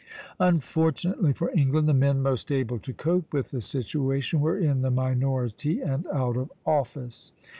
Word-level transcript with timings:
Unfortunately 0.39 1.31
for 1.31 1.51
England, 1.55 1.87
the 1.87 1.93
men 1.93 2.23
most 2.23 2.51
able 2.51 2.79
to 2.79 2.91
cope 2.91 3.31
with 3.31 3.51
the 3.51 3.61
situation 3.61 4.39
were 4.41 4.57
in 4.57 4.81
the 4.81 4.89
minority 4.89 5.79
and 5.79 6.07
out 6.07 6.35
of 6.37 6.51
office. 6.65 7.33